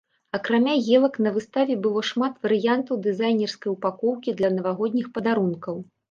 [0.35, 5.77] Акрамя елак, на выставе было шмат варыянтаў дызайнерскай упакоўкі для навагодніх падарункаў.